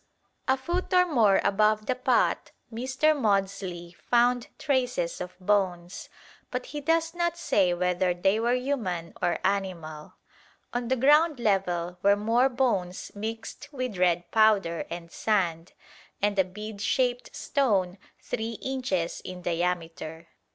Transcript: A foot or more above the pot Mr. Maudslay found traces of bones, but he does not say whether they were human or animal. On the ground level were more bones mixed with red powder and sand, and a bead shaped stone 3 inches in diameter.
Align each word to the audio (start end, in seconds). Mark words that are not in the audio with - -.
A 0.47 0.57
foot 0.57 0.91
or 0.95 1.05
more 1.05 1.39
above 1.43 1.85
the 1.85 1.93
pot 1.93 2.49
Mr. 2.73 3.15
Maudslay 3.15 3.93
found 3.95 4.47
traces 4.57 5.21
of 5.21 5.37
bones, 5.39 6.09
but 6.49 6.65
he 6.65 6.81
does 6.81 7.13
not 7.13 7.37
say 7.37 7.71
whether 7.75 8.11
they 8.11 8.39
were 8.39 8.55
human 8.55 9.13
or 9.21 9.37
animal. 9.43 10.15
On 10.73 10.87
the 10.87 10.95
ground 10.95 11.39
level 11.39 11.99
were 12.01 12.15
more 12.15 12.49
bones 12.49 13.11
mixed 13.13 13.69
with 13.71 13.99
red 13.99 14.31
powder 14.31 14.87
and 14.89 15.11
sand, 15.11 15.73
and 16.19 16.39
a 16.39 16.43
bead 16.43 16.81
shaped 16.81 17.35
stone 17.35 17.99
3 18.23 18.53
inches 18.53 19.21
in 19.23 19.43
diameter. 19.43 20.29